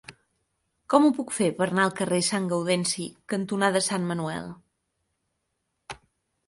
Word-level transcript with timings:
Com 0.93 1.03
ho 1.05 1.11
puc 1.17 1.33
fer 1.39 1.49
per 1.59 1.65
anar 1.67 1.83
al 1.87 1.93
carrer 1.99 2.21
Sant 2.29 2.47
Gaudenci 2.55 3.07
cantonada 3.35 3.83
Sant 3.91 4.09
Manuel? 4.15 4.53